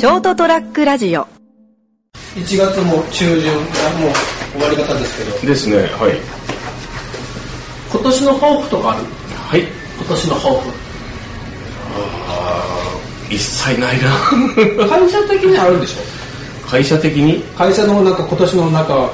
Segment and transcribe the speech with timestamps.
[0.00, 1.26] ショートトラックラジオ。
[2.34, 3.60] 1月も中旬が
[4.00, 4.12] もう
[4.52, 5.46] 終わり方ですけど。
[5.46, 6.16] ですねはい。
[7.92, 9.04] 今年の抱負とかある？
[9.36, 9.60] はい。
[9.98, 10.70] 今年の抱負。
[13.28, 14.08] 一切ないな。
[14.88, 16.66] 会社的にあるんでしょ？
[16.66, 17.42] 会社的に？
[17.54, 19.10] 会社のなんか今年のなんか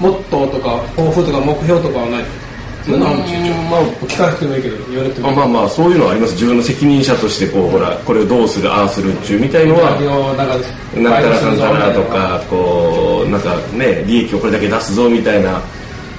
[0.00, 2.24] モットーとか抱負とか目標とかはない？
[2.24, 2.47] そ
[2.86, 3.00] うん。
[3.00, 6.32] まあ聞かなくてもいいけど言われてもまあまあまあそういうのはあります。
[6.34, 9.90] 自分の責任者としてこうほらこれをどうするああするっちゅうみたいのは
[10.36, 10.54] なんか
[10.94, 15.60] なんたらかんたらとかこうなんかね利益をこれだけ出すぞみたいな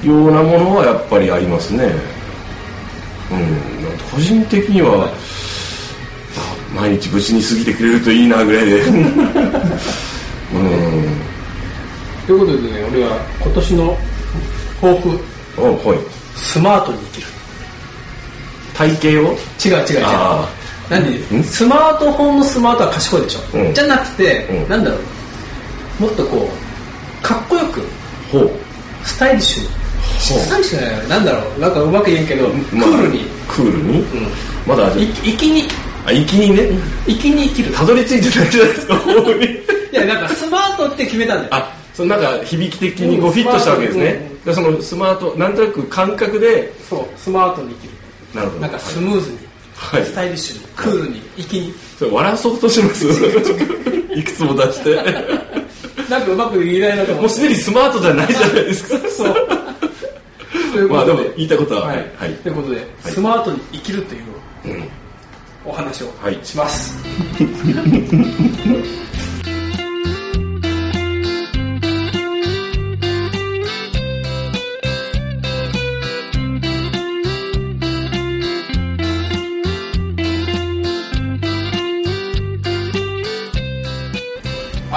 [0.03, 1.85] ようなものはやっぱりありますね。
[3.31, 3.79] うん。
[4.11, 5.13] 個人的にはあ
[6.75, 8.81] 毎日無事に過ぎてくれるといいなぐらいで。
[8.89, 8.99] うん。
[12.25, 13.97] ということでね俺は今年の
[14.81, 15.19] 抱負。
[15.57, 17.27] おはいスマートに生きる。
[18.73, 19.33] 体型を？
[19.65, 20.05] 違う違う違う。
[20.05, 20.49] あ
[20.89, 21.43] 何？
[21.43, 23.73] スマートフォンのスマートは賢いでしょ、うん。
[23.73, 24.69] じゃなくて、うん。
[24.69, 24.97] なんだろ
[25.99, 26.03] う。
[26.03, 27.81] もっとこうかっこよく
[28.31, 28.51] ほう。
[29.03, 29.69] スタイリッシュに。
[30.19, 31.59] スタイリッシュじゃないなんだろう。
[31.59, 33.19] なんかうまく言えんけど、まあクールに。
[33.47, 34.03] クールに、
[34.65, 35.05] まだい
[35.37, 35.63] 粋に。
[36.05, 36.69] あ粋にね？
[37.05, 37.73] 粋に生きる。
[37.73, 38.95] たどり着いてないじゃないですか
[39.91, 41.49] いやなんかスマートって決めたんだよ。
[41.51, 46.71] あそのなんか響き的にこうフィットしたわけですね、うん、そのスマートなんとなく感覚で。
[46.89, 47.93] そうスマートに生きる。
[48.33, 48.61] なるほど。
[48.61, 49.37] なんかスムーズに、
[49.75, 51.21] はい、スタイリッシュに、はい、クールに。
[51.43, 53.05] 粋にそれ笑そうとします。
[54.15, 54.95] いくつも出して。
[56.09, 59.09] なんかうまく言えないなと思もうすでにスマートじゃないじゃないですか。
[59.09, 60.85] そう。
[60.85, 61.11] う、まあ、で。
[61.11, 64.21] も言いたことは、はい、はい、ということで、はい、スマートに生きるという、
[65.65, 66.13] お話を
[66.43, 66.97] します、
[67.35, 67.41] は
[69.03, 69.08] い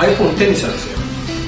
[0.07, 0.99] iPhone10 にしたんですよ。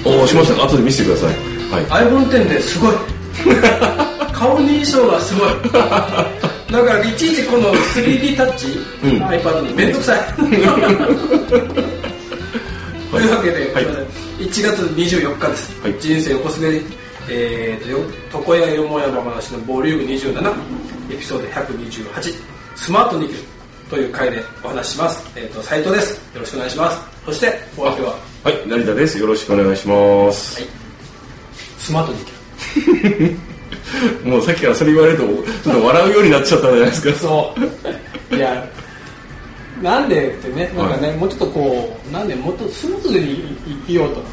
[0.07, 0.65] おおしましたか？
[0.65, 1.35] 後で見せてください、
[1.71, 2.95] はい、iPhone10 ですごい。
[4.33, 5.49] 顔認証がすごい。
[5.73, 8.67] だからいちいちこの 3D タッチ、
[9.03, 9.75] うん、iPad に。
[9.75, 10.19] 面倒くさい。
[13.15, 13.85] というわけで、はい、
[14.43, 16.83] 1月24日です、はい、人生横滑り、
[17.31, 20.53] えーと、と床屋よもやま話のボリューム27
[21.15, 22.35] エピソード128
[22.75, 23.54] スマートに生きる
[23.95, 26.17] という回でお話しします、えー、と斉藤です。
[26.35, 27.01] よろしくお願いします。
[27.27, 28.17] そしてお相手は？
[28.43, 29.19] はい成田です。
[29.21, 30.61] よろしくお願いします、
[31.79, 32.19] スマートに
[34.29, 35.25] もうさっきからそれ言われると
[35.63, 37.15] ちょっと笑うようになっちゃったじゃないですか。
[37.15, 37.55] そ
[38.33, 38.35] う。
[38.35, 38.69] いや
[39.81, 44.25] なんでってねなんかね、もうちょっとこうなんでもっとスムーズに生きようと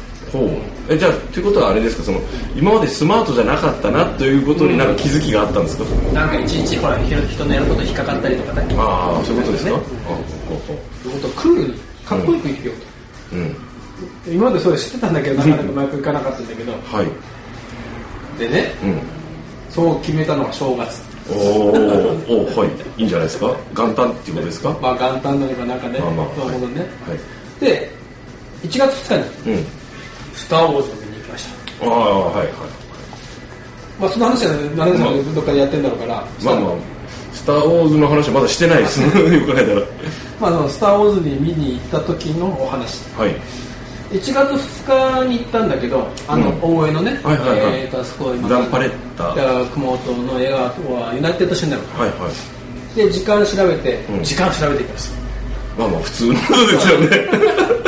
[0.88, 2.02] えじゃあということはあれですか？
[2.04, 2.20] その
[2.56, 9.76] 今までスマートじゃなかったなということになんか気づきがあったんですか、なんかいちいちほら人人のやることに引っかかったりとかねああそういうことですか、ね。
[9.76, 10.14] あほ
[10.54, 11.74] うほそういうことをクールに
[12.06, 12.72] かっこよく生きよ
[13.32, 13.54] うううん。
[14.24, 16.72] と、今までそれ知ってたんだけどなかなかうまくいかなかったんだけど。
[16.90, 18.38] はい。
[18.38, 18.98] でねうん。
[19.70, 21.02] そう決めたのが正月。
[21.30, 22.32] おー。
[22.32, 22.68] おーはい。
[22.98, 23.46] いいんじゃないですか？
[23.74, 24.76] 元旦っていうことですか？
[24.82, 27.64] まあ元旦なのかなんかねまあまあそういうことね、はい。
[27.64, 27.90] で
[28.64, 29.66] 1月2日にうん
[30.34, 31.46] 「スター・ウォーズ」を見に行きまし
[31.80, 31.86] た。
[31.86, 32.48] ああはいはい。
[34.00, 36.72] まあその話は何年かどっかでやってんだろうから、まあまあ
[37.32, 39.00] スター・ウォーズの話はまだしてないです。
[39.00, 39.80] ねよく考えたら
[40.40, 43.00] まあ、あのスター・ウォーズに見に行った時のお話。
[43.16, 43.34] はい。
[44.12, 44.34] 1月
[44.84, 46.60] 2日に行ったんだけどあの、うん。
[46.60, 47.58] 大江のね、はいはいはい。
[47.80, 49.24] えーとあそこ今ダンパレッタ。
[49.24, 52.12] はい熊本の映画はユナイテッドシネマはい
[52.96, 54.22] で時間調べて、うん。
[54.22, 55.14] 時間調べていきます。
[55.78, 57.06] まあまあ普通のことですよね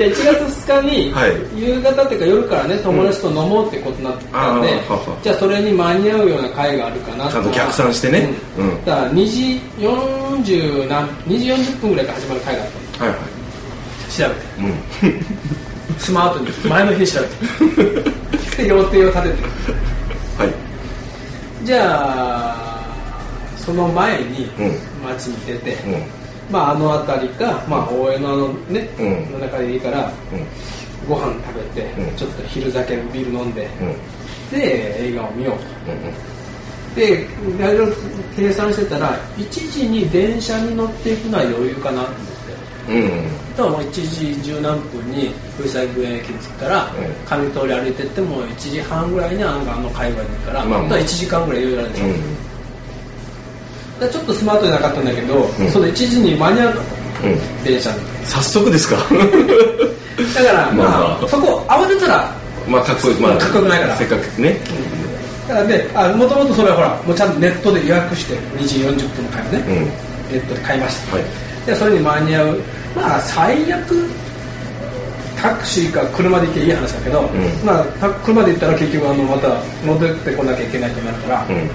[0.00, 1.60] で1月2日に、はい。
[1.60, 8.30] 夕方っていうか夜からね友達と飲もうってことになったんで、あーははじゃあそれに間に合うような会があるかなちゃんと逆算してね。
[8.56, 8.70] うん。
[8.70, 8.84] うん。
[8.86, 13.10] だから2時40何2時40分ぐらいから始まる会があったの。
[13.10, 14.10] はいはい。
[14.10, 15.12] 調べて。
[15.12, 15.96] うん。
[16.00, 18.10] スマートに前の日に調べて。
[18.56, 19.34] で予定を立てて。
[20.38, 20.54] はい。
[21.62, 22.84] じゃあ
[23.58, 24.78] その前にうん。
[25.04, 26.19] 街に出て、うん
[26.50, 29.32] まああの辺りか、まあ、大江のあのね、うん。
[29.32, 31.08] の中でいいからうん。
[31.08, 32.16] ご飯食べて、うん。
[32.16, 34.58] ちょっと昼酒ビール飲んで、うん。
[34.58, 37.26] で映画を見よううんとでい
[37.58, 37.86] ろいろ
[38.34, 42.92] 計算してたら1時に電車に乗っていくのは余裕かなと思って。
[42.92, 43.24] うん。
[43.34, 46.92] うんとはもう1時十何分に風彩宮園駅に着くから、
[47.38, 47.44] うん。
[47.44, 50.80] 上通り歩いてっても1時半ぐらいにあのあの界隈に行くから、まあまあ。
[50.80, 52.49] 本当は1時間ぐらい余裕あるでしょ、うん
[54.08, 55.70] ちょっとスマートじゃなかったんだけど、ん。
[55.70, 56.80] その1時に間に合うかと。
[57.24, 57.64] うん。
[57.64, 57.96] 電車に。
[58.24, 58.96] 早速ですか？
[60.34, 60.96] だから、ままあ。
[60.96, 62.30] あまあそこ慌てたら
[62.68, 63.14] まあかっこいい。
[63.16, 63.96] まあかっこよくないから。
[63.96, 64.60] せっかくね。
[65.48, 69.74] だからねあもともとそれはほらもうちゃんとネットで予約して2時40分の回をね、うん。
[69.84, 71.24] ネットで買いました、はい。
[71.66, 72.60] でそれに間に合う。
[72.94, 74.08] まあ最悪
[75.40, 77.24] タクシーか車で行けばいい話だけど、ん。
[77.64, 79.48] まあた車で行ったら結局あのまた
[79.84, 81.70] 戻ってこなきゃいけないとなるから、うん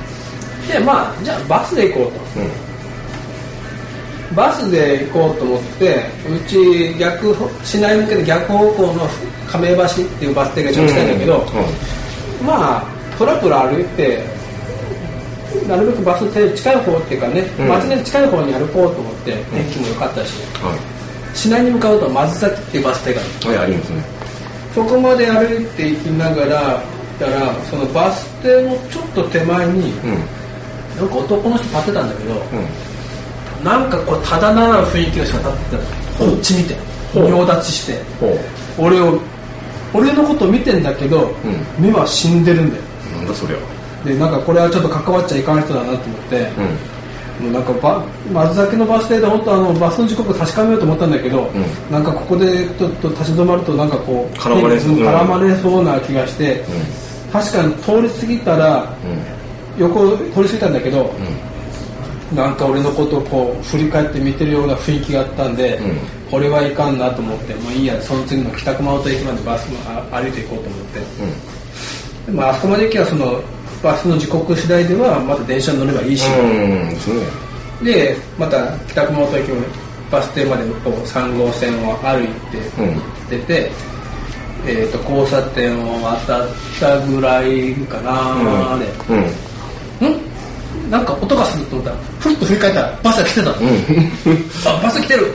[0.68, 2.40] でまあじゃあバスで行こうと。
[2.40, 4.36] うん。
[4.36, 9.08] バスで行こうと思ってうち逆市内向けで逆方向の
[9.48, 9.88] 亀橋っ
[10.20, 11.46] ていうバス停が一番近いんだけど、
[12.46, 12.86] まあ
[13.18, 14.24] トラプル歩いて
[15.68, 17.68] なるべくバス停近い方っていうかね、うん。
[17.70, 20.78] 街に近い方に歩こうと思って天気も良かったし、は
[21.34, 23.30] 市内に向かうと松崎っていうバス停がある。
[23.30, 24.04] いはいありますね。
[24.74, 26.84] そこまで歩いて行きながら
[27.20, 30.18] たらそのバス停のちょっと手前にうん
[30.98, 33.66] なんか男の人立ってたんだけど、うん。
[33.66, 35.86] なんかこうただならぬ雰囲気の人が立って
[36.18, 36.32] たの。
[36.32, 36.76] こっち見て。
[37.14, 37.28] ほう。
[37.28, 38.02] 仁立ちして。
[38.78, 39.20] 俺を
[39.94, 41.34] 俺のこと見てんだけど、ん。
[41.80, 42.84] 目は死んでるんだよ。
[43.18, 43.58] なんだそりゃ。
[44.06, 47.46] でなんかこれはちょっと関わっちゃいかん人だなと思って、うん。
[47.46, 51.52] もうなんかバ松崎のバス停で本当あのバスの時刻確かめようと思ったんだけど、ん。
[51.92, 56.64] なんかここでちょっと立ち止まるとなんかこう絡まれそうな気がして、
[57.34, 58.94] 確かに通り過ぎたら
[59.78, 61.14] 横通り過ぎたんだけど、
[62.34, 66.16] なんか俺のことをこう振り返って見てるような雰囲気があったんで、うん。
[66.30, 71.00] これはいかんなと思ってもういいやその次の北熊本駅までバスあ歩いていこうと思って、
[72.26, 73.42] でもあそこまで行けばその
[73.84, 79.56] バスの時刻次第ではまた電車に乗ればいいし、うんでまた北熊本駅の
[80.10, 82.96] バス停までこう3号線を歩いてうん。
[82.96, 83.72] 行ってて、
[84.66, 86.48] えー、と交差点を渡っ
[86.80, 88.80] たぐらいかな、うん。
[88.80, 89.26] ん
[90.96, 93.56] なんか音がすると思ったらふっと振り返ったらバスが来てたの、
[94.66, 95.34] あバス来てる。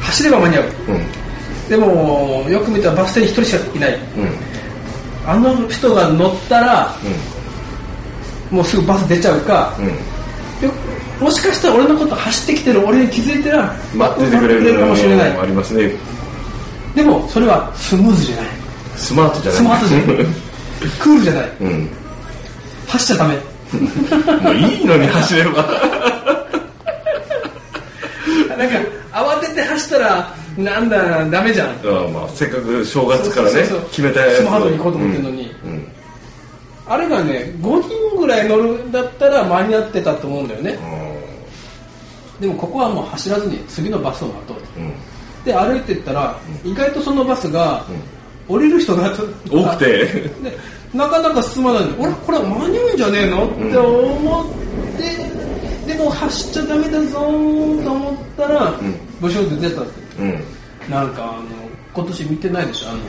[0.00, 0.64] 走れば間に合う。
[0.88, 1.68] うん。
[1.68, 3.94] でもよく見たらバス停に一人しかいない。
[3.94, 4.00] うん。
[5.26, 6.96] あの人が乗ったら
[8.50, 9.86] もうすぐバス出ちゃうか、うん。
[9.86, 10.72] よ
[11.20, 15.92] もしかしたら俺のこと走ってきてる俺に気づいてら待っててくれるかもしれないありますね
[16.96, 18.46] でもそれはスムーズじゃない。
[18.96, 19.60] スマートじゃない。
[19.60, 20.06] スマートじゃない。
[20.98, 21.52] クールじゃない。
[21.60, 21.90] うん。
[22.88, 23.51] 走っちゃダメ
[24.42, 25.62] もういいのに走れば。
[28.56, 28.76] なんか
[29.12, 31.68] 慌てて走ったらなんだダメじゃん。
[31.68, 35.54] あまあせっかく正月からね決めたやつスマートに行こうと思ってるのに。
[35.64, 35.70] うん。
[35.70, 35.88] うん。
[36.86, 40.78] あれがね5人ぐらい乗るんだったら間に合ってたと思うんだよね。
[42.40, 44.62] でもここはもう走らずに次のバスを待とうと。
[44.78, 44.92] うん。
[45.44, 47.84] で歩いてったら意外とそのバスが
[48.48, 49.12] 降りる人が
[49.50, 49.86] 多くて。
[50.06, 50.58] で
[50.94, 52.02] なかなか進まないの。
[52.02, 53.46] 俺これは間に合うんじゃねえの？
[53.46, 54.46] って思っ
[55.86, 55.92] て。
[55.92, 57.84] でも走っちゃダメだぞー。
[57.84, 58.74] と思ったらん。
[59.20, 59.92] ブシュって出たって。
[60.18, 60.44] うん。
[60.90, 61.42] なんかあの
[61.94, 62.90] 今年見てないでしょ？
[62.90, 63.04] あのあの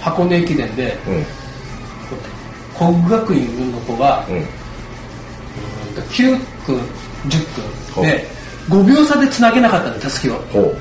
[0.00, 0.96] 箱根駅伝で。
[1.06, 1.24] うん。
[2.76, 4.36] 国学院の子がうん。
[6.02, 6.72] 9区
[7.28, 8.26] 10区で
[8.68, 10.34] 5秒差でつなげなかったのたすきを。
[10.52, 10.76] ほう。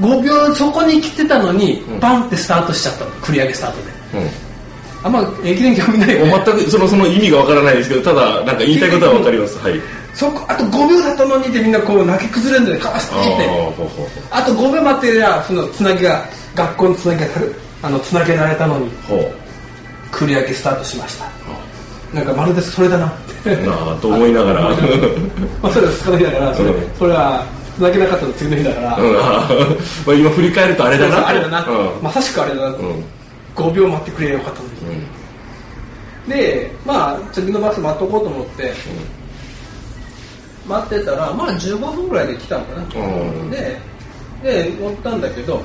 [0.00, 2.00] 5秒そこに来てたのにうん。
[2.00, 3.10] バンってスタートしちゃったの。
[3.16, 4.22] 繰り上げスタートで。
[4.22, 4.47] うん
[5.02, 6.26] あんま駅伝興味ないよ。
[6.26, 9.58] ね全くそのその意味がわからないですけどただなんか言いたいことはわかります。
[9.58, 9.80] はい。
[10.14, 16.24] そこあと5秒だったのにってみんなこう泣き崩れるんだよねカースああってってあと5秒待ってりゃそのつなぎが
[16.56, 17.26] 学校のつなぎが
[17.82, 18.90] あのつなげられたのに
[20.10, 21.26] 繰り上げスタートしました。
[22.12, 23.12] なんかまるでそれだなっ
[23.44, 23.54] て。
[23.54, 24.62] うなあと思いながら。
[25.62, 26.90] まあそれは2日の日だからそれ,、うん。
[26.98, 27.44] それは
[27.76, 31.28] つなげなかったの次の日だから、 まあ今振り返るとあれだな。
[31.28, 32.02] あれだな、うん。
[32.02, 33.04] まさしくあれだな、うん
[33.58, 35.02] 5秒待ってくれよかったのに、
[36.28, 38.72] でまあ次のバス待っとこうと思って、
[40.68, 43.50] 待ってたらまあ15分ぐらいで来たのかな、うん。
[43.50, 43.80] で
[44.42, 45.60] で乗ったんだけど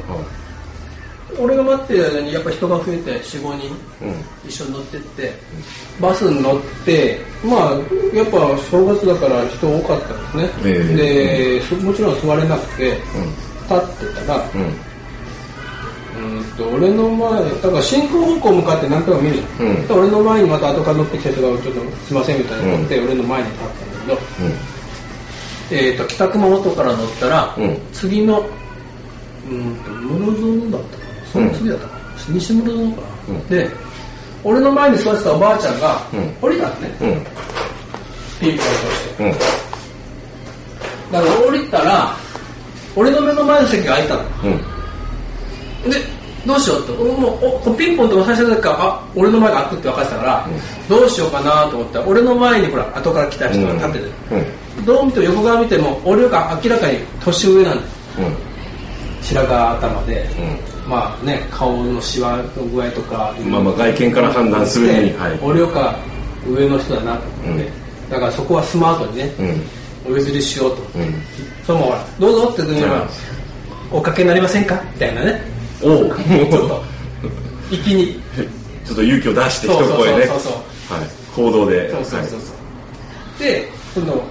[1.38, 4.50] 俺が待ってる間にやっぱ人が増えて45人うん。
[4.50, 5.34] 一緒に乗ってって
[6.02, 7.72] バスに乗ってまあ
[8.16, 8.38] やっぱ
[8.72, 11.60] 正月だから人多かったんですね、ええ。
[11.60, 12.98] でそもちろん座れなくてうん。
[13.64, 14.46] 立ってたら
[16.24, 19.88] うんうんと俺の前だから進行方向向かって何回も見るじゃん、うん。
[19.88, 24.22] で俺の前にまた後から乗ってきた人がちょっとすいませんみたいな乗って、俺の前に立ったんだけ
[25.72, 28.46] ど、えー、と北熊本から乗ったら、うん次の
[29.50, 31.26] うんと室園だったかな。
[31.32, 33.48] その次だったかな、西室園かな、うん。
[33.48, 33.70] で
[34.44, 36.36] 俺の前に座ってたおばあちゃんが、うん。
[36.42, 36.96] 降りたのね。
[37.02, 37.26] うん。
[38.40, 39.24] ピンポンとして。
[39.24, 39.32] うん。
[41.12, 42.16] だから降りたら
[42.96, 44.24] 俺の目の前の席が空いたの。
[44.44, 44.50] う
[45.88, 45.92] ん。
[45.92, 45.98] で
[46.46, 50.48] どうしようって俺もうおピンポンって押させた時からあ俺の前が開くって分かってたから、
[50.90, 54.06] どうしようかなと思ったら俺の前にほら後から来た人が立ってて、
[54.80, 54.86] うん。
[54.86, 57.88] どう見ても横側見ても俺が明らかに年上なんだよ
[58.20, 58.36] うん。
[59.24, 60.30] 白髪頭で、
[60.86, 63.34] まあね顔のシワの具合とか。
[63.46, 65.40] まあまあ外見から判断するにではい。
[65.42, 65.96] 俺よか
[66.46, 70.12] 上の人だなと思って、うだからそこはスマートにね、うん。
[70.14, 71.14] お譲りしようと、うん。
[71.66, 73.08] そのままほらどうぞって言うには
[73.90, 74.82] おかけになりませんか？
[74.94, 75.53] みたいなね
[75.84, 76.16] おお
[76.50, 76.84] ちょっと
[77.72, 78.20] 粋に。
[78.86, 80.26] ちょっと勇気を出して一声ね。
[80.28, 80.54] そうそう
[80.94, 81.08] はい。
[81.36, 81.90] 行動で。
[81.92, 84.22] そうそうそうそう、で今度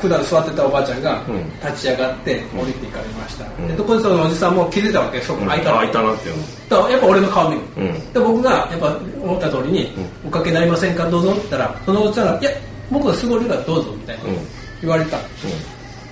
[0.00, 1.44] 普段座ってたおばあちゃんがうん。
[1.68, 3.68] 立ち上がって降りていかれました、ん。
[3.68, 6.42] でそこでそのおじさんも気づいたわけそこはい開いたの開いたなっていうの。
[6.68, 8.12] だからやっぱ俺の顔見る、うん。
[8.12, 9.92] で僕がやっぱ思った通りに
[10.26, 11.04] 「おかけになりませんか？
[11.08, 12.50] どうぞ」って言ったらそのおっちゃんが「いや
[12.90, 14.36] 僕がすぐ降りるからどうぞ」みたいなうん。
[14.80, 15.16] 言われた、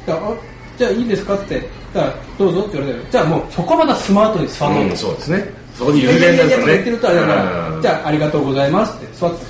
[0.06, 0.32] だか
[0.80, 1.60] じゃあいいですかって
[1.92, 5.44] だからどうぞって言われてじゃあもうそこまでスマートに座ろうと、うんそうですね。
[5.74, 9.44] そこでいや有名なんですよね言ってるとあれだから、うんじゃあありがとうございますって座って。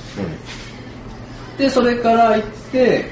[1.63, 3.05] でそれから行って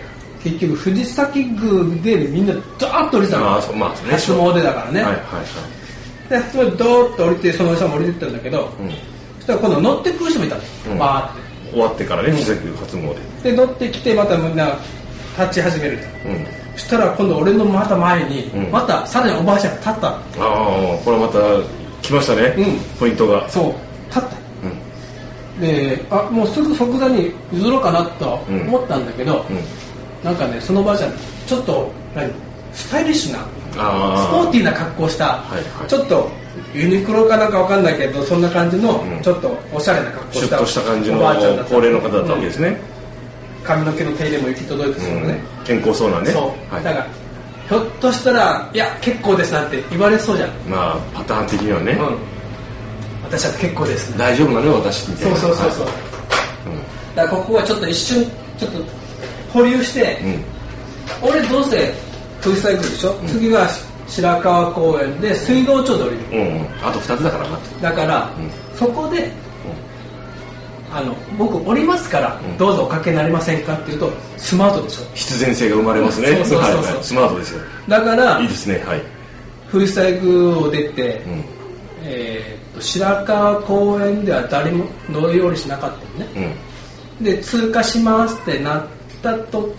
[0.42, 3.50] 結局藤崎宮でみんなダーッと降りてたの。
[3.50, 3.96] ああそうまあね。
[4.10, 6.42] 初詣だからね、はいはいはい。
[6.44, 8.90] でそれドーッと降りてそのおじさんも降りてったんだけど、うん。
[8.90, 8.94] そ
[9.42, 10.98] したら今度乗ってくる人もいたの、うん。
[10.98, 11.48] バーって。
[11.70, 13.42] 終わってからね自宅初詣。
[13.44, 14.76] で乗ってきてまたみんな
[15.38, 16.46] 立ち始めるうん
[16.78, 18.70] そしたら今度俺のまた前に、うん。
[18.70, 20.16] またさらにおばあちゃんが立ったの。
[20.16, 21.38] ああこれまた
[22.02, 22.78] 来ましたね、うん。
[22.98, 23.50] ポイントが。
[23.50, 23.74] そう
[24.08, 24.28] 立った。
[25.56, 25.60] うん。
[25.60, 29.58] であもうすぐ即座に譲ろうかなと思ったんだけど、うん。
[30.24, 31.12] なんかねそのおばあちゃん
[31.46, 32.30] ちょっと何？
[32.72, 35.88] スタイリッシュなスポーティーな格好をした、はいはい。
[35.88, 36.30] ちょっと
[36.72, 39.20] ユニクロかなんかわかんないけどそんな感じの、うん。
[39.20, 42.80] ちょっとおしゃれな格好をしたシュッとした感じのおばあちゃんだった高齢の方だったわけですね、
[43.68, 45.28] 髪の毛の手入れも行き届いてそううん。
[45.28, 46.30] ね、健康そうなね。
[46.30, 47.06] そう、はい、だから
[47.68, 52.16] ひょっとしたら「いや結構です」なんて言われそうじゃん、まあパターン的にはね、うん、
[53.24, 57.16] 私は結構です大丈夫なのよ私みたいそうなそうそうそう、はい。
[57.16, 58.24] だからここはちょっと一瞬
[58.58, 58.78] ちょっと
[59.52, 60.18] 保留して、
[61.22, 61.28] うん。
[61.30, 61.94] 俺どうせ
[62.40, 63.68] フリースタイルでしょ、次が
[64.06, 66.66] 白川公園で水道町で降りるうんうん。
[66.82, 67.56] あと2つだからな。
[67.56, 68.30] とだから、ん。
[68.78, 69.30] そこで
[70.92, 72.56] あの僕降りますから、ん。
[72.58, 75.02] どうぞおかけになりませんかっていうとスマートでしょ。
[75.14, 76.28] 必然性が生まれますね。
[76.28, 77.02] そうそうそうそう。
[77.02, 77.60] スマートですよ。
[77.88, 78.82] だからいいですね。
[78.86, 79.02] はい。
[79.68, 81.44] フリースタイルを出て、うん。
[82.04, 86.54] えーっと白川公園では誰も乗り降りしなかったのね。
[87.20, 87.24] うん。
[87.24, 88.86] で通過しますってなっ
[89.22, 89.74] たと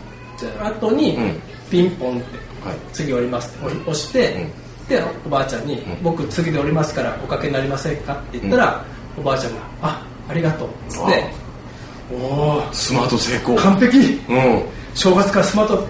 [0.61, 1.41] 後に、うん。
[1.71, 2.37] ピンポンって
[2.67, 2.77] はい。
[2.91, 4.45] 次降りますって押して、
[4.89, 5.79] でおばあちゃんに、ん。
[6.03, 8.83] 僕次で降りますからおかけになりませんか?」って言ったら、
[9.17, 11.25] おばあちゃんが「あありがとう」っつって
[12.11, 13.55] 「おおスマート成功。
[13.55, 13.97] 完璧。
[13.97, 14.63] うん。
[14.95, 15.87] 正月からスマート。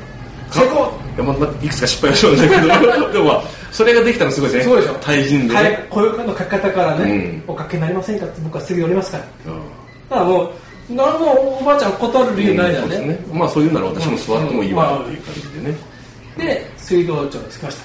[0.51, 0.91] 成功!
[1.15, 3.12] いやまいくつか失敗はしましたけど。
[3.13, 4.74] でもまあそれができたのすごいですね。
[4.74, 4.93] そうでしょ。
[4.96, 7.53] 対人で、はい、こういうの書き方からね、うん。
[7.53, 9.24] おかけになりませんかって僕は次降りますから。
[9.53, 9.60] うん。
[10.10, 10.51] だからもう
[10.89, 13.25] 何もおばあちゃん断る理由ないじゃんね,、そうですね。
[13.31, 15.00] まあそういうなら私も座ってもいいわ。
[15.00, 15.77] っていう感じでね。
[16.38, 17.84] で水道庁に着きました。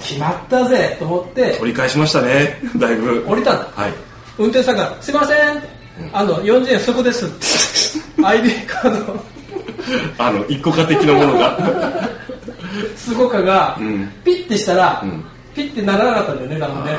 [0.00, 1.58] 決まったぜと思って。
[1.60, 2.58] 折り返しましたね。
[2.76, 3.24] だいぶ。
[3.26, 3.92] 降りたんだはい。
[4.38, 5.68] 運転手さんが「すいません」って
[6.12, 7.46] 「あの40円そこです」って。
[8.24, 9.24] ID カード
[10.18, 11.58] あの一個化的なものが。
[12.96, 14.10] すごかが、ん。
[14.24, 15.24] ピッてしたら、ん。
[15.54, 16.98] ピッてならなかったんだよね多分ね。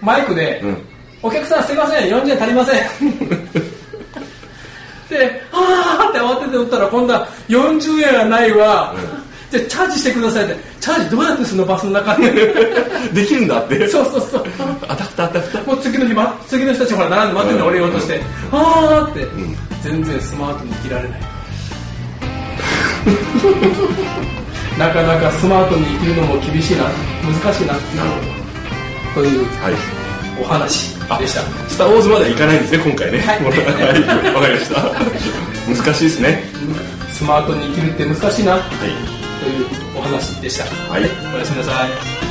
[0.00, 0.78] マイクで、うん。
[1.22, 2.76] お客さんすいません40円足りません」
[5.08, 8.94] で「あーって慌てて打ったら今度は40円はないわ、
[9.50, 10.56] じゃあチャージしてくださいって
[10.86, 12.30] チャージどうやってするのバスの中で
[13.12, 13.88] できるんだって。
[13.88, 14.44] そうそうそう。
[14.86, 17.70] アタフタアタフタもう次の日、ま、次の人たちほら並んで待ってんの、うん。
[17.70, 18.20] 俺言おうとして、
[18.52, 19.26] あーって、
[19.82, 21.20] 全然スマートに生きられない。
[24.78, 26.84] なかなかスマートに生きるのも厳しいな。
[26.84, 28.02] 難しいなっていう
[29.12, 29.74] というはい。
[30.40, 31.40] お話でした。
[31.68, 33.18] スター・ウォーズまでは行かないんですね今回ね。
[33.18, 33.42] はい。
[33.42, 33.50] は
[34.30, 34.34] い。
[34.34, 34.82] わかりました。
[35.66, 36.44] 難しいですね。
[37.12, 38.52] スマートに生きるって難しいな。
[38.52, 38.62] はい。
[39.42, 40.64] というお話でした。
[40.90, 41.02] はい。
[41.34, 41.90] おやすみなさい。
[41.90, 42.26] ー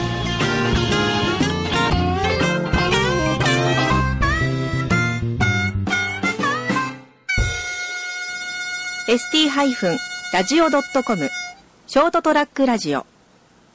[9.08, 11.30] ST-radio.com
[11.88, 13.06] ショートトラックラジオ